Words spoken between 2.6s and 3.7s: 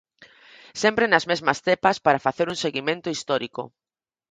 seguimento histórico.